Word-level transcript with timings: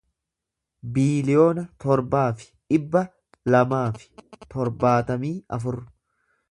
biiliyoona 0.95 1.65
torbaa 1.85 2.25
fi 2.39 2.49
dhibba 2.73 3.05
lamaa 3.55 3.87
fi 4.01 4.13
torbaatamii 4.57 5.35
afur 5.59 5.81